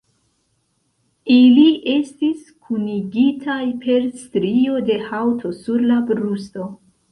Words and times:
Ili 1.33 1.65
estis 1.95 2.41
kunigitaj 2.69 3.59
per 3.85 4.09
strio 4.25 4.83
de 4.91 4.99
haŭto 5.13 5.55
sur 5.63 5.89
la 5.93 6.03
brusto. 6.11 6.69